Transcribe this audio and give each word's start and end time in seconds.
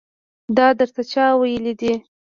دا 0.57 0.67
درته 0.79 1.01
چا 1.11 1.25
ويلي 1.39 1.73
دي. 1.79 1.93